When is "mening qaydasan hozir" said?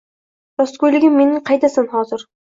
1.19-2.25